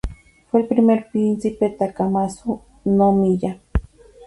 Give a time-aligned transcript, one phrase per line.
[0.49, 3.61] Fue el primer Príncipe Takamatsu-no-miya.